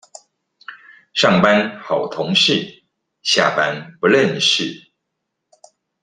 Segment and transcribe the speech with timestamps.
[1.13, 2.83] 上班好同事，
[3.21, 4.91] 下班不認識